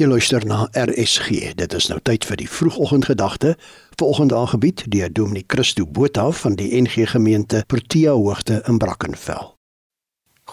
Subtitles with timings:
[0.00, 1.50] Jy luister na RSG.
[1.60, 3.50] Dit is nou tyd vir die vroegoggendgedagte.
[4.00, 9.50] Vanoggend aangebied deur Dominee Christo Botha van die NG Gemeente Protea Hoogte in Brackenfell.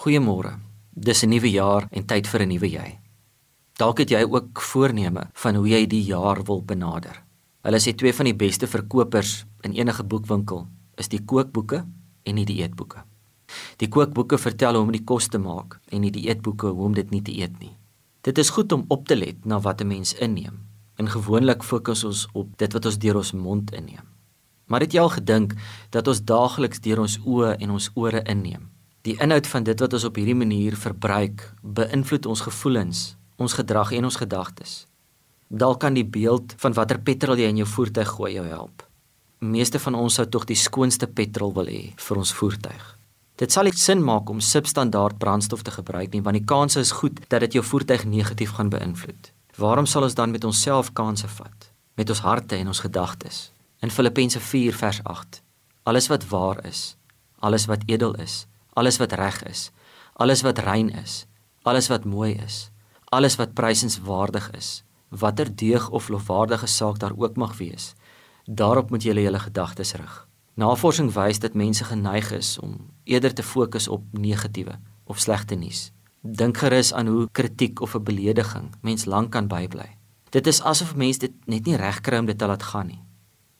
[0.02, 0.52] Goeiemôre.
[0.92, 2.98] Dis 'n nuwe jaar en tyd vir 'n nuwe jy.
[3.72, 7.24] Dalk het jy ook voorneme van hoe jy die jaar wil benader.
[7.62, 11.86] Hulle sê twee van die beste verkopers in enige boekwinkel is die kookboeke
[12.22, 13.04] en die dieetboeke.
[13.76, 17.10] Die kookboeke vertel hoe om die kos te maak en die dieetboeke hoe om dit
[17.10, 17.77] nie te eet nie.
[18.28, 20.56] Dit is goed om op te let na wat 'n mens inneem.
[20.94, 24.04] En gewoonlik fokus ons op dit wat ons deur ons mond inneem.
[24.66, 25.54] Maar het jy al gedink
[25.90, 28.70] dat ons daagliks deur ons oë en ons ore inneem?
[29.02, 33.92] Die inhoud van dit wat ons op hierdie manier verbruik, beïnvloed ons gevoelens, ons gedrag
[33.92, 34.86] en ons gedagtes.
[35.46, 38.88] Dalk kan die beeld van watter petrol jy in jou voertuig gooi jou help.
[39.38, 42.97] Meeste van ons sou tog die skoonste petrol wil hê vir ons voertuig.
[43.38, 46.90] Dit sal nie sin maak om substandaard brandstof te gebruik nie, want die kans is
[47.00, 49.30] goed dat dit jou voertuig negatief gaan beïnvloed.
[49.62, 51.68] Waarom sal ons dan met onsself kansse vat?
[51.94, 53.52] Met ons harte en ons gedagtes.
[53.78, 55.40] In Filippense 4 vers 8.
[55.86, 56.96] Alles wat waar is,
[57.38, 59.70] alles wat edel is, alles wat reg is,
[60.18, 61.26] alles wat rein is,
[61.62, 62.70] alles wat mooi is,
[63.14, 67.94] alles wat prysenswaardig is, watter deug of lofwaardige saak daar ook mag wees,
[68.44, 70.26] daarop moet jy julle gedagtes rig.
[70.58, 72.72] Navorsing wys dat mense geneig is om
[73.04, 75.92] eerder te fokus op negatiewe of slegte nuus.
[76.20, 79.96] Dink gerus aan hoe kritiek of 'n belediging mens lank kan bybly.
[80.30, 83.02] Dit is asof mense dit net nie regkry om dit te laat gaan nie.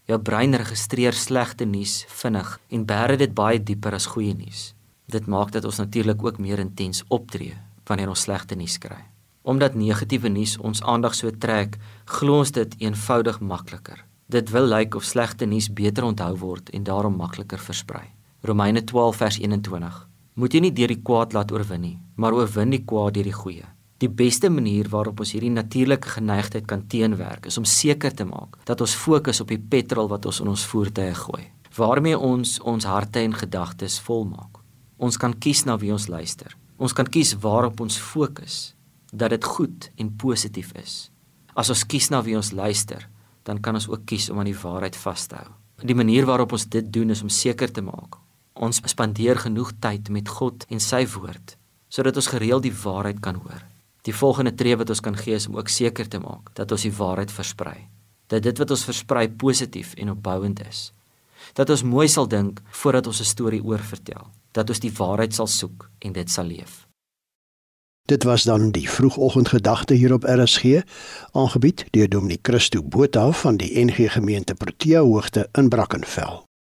[0.05, 4.75] Jou brein registreer slegte nuus vinnig en bære dit baie dieper as goeie nuus.
[5.07, 9.05] Dit maak dat ons natuurlik ook meer intens optree wanneer ons slegte nuus kry.
[9.43, 14.08] Omdat negatiewe nuus ons aandag so trek, glo ons dit eenvoudig makliker.
[14.29, 18.11] Dit wil lyk of slegte nuus beter onthou word en daarom makliker versprei.
[18.45, 19.97] Romeine 12 vers 21.
[20.37, 23.33] Moet jy nie deur die kwaad laat oorwin nie, maar oorwin die kwaad deur die
[23.33, 23.65] goeie.
[24.05, 28.61] Die beste manier waarop ons hierdie natuurlike geneigtheid kan teenwerk, is om seker te maak
[28.69, 31.49] dat ons fokus op die petrol wat ons in ons voertuie gooi,
[31.81, 34.61] waarmee ons ons harte en gedagtes volmaak.
[35.01, 36.53] Ons kan kies na wie ons luister.
[36.77, 38.75] Ons kan kies waarop ons fokus,
[39.09, 41.07] dat dit goed en positief is.
[41.57, 43.09] As ons kies na wie ons luister,
[43.49, 45.51] dan kan ons ook kies om aan die waarheid vas te hou.
[45.83, 48.19] Die manier waarop ons dit doen is om seker te maak
[48.59, 51.57] ons spandeer genoeg tyd met God en sy woord
[51.89, 53.63] sodat ons gereeld die waarheid kan hoor.
[54.05, 56.85] Die volgende tree wat ons kan gee is om ook seker te maak dat ons
[56.85, 57.79] die waarheid versprei.
[58.29, 60.91] Dat dit wat ons versprei positief en opbouend is.
[61.57, 64.29] Dat ons mooi sal dink voordat ons 'n storie oorvertel.
[64.53, 66.88] Dat ons die waarheid sal soek en dit sal leef.
[68.09, 70.81] Dit was dan die vroegoggendgedagte hier op RSG,
[71.33, 76.48] aangebied deur Dominee Christo Botha van die NG Gemeente Protea Hoogte in Brackenfell.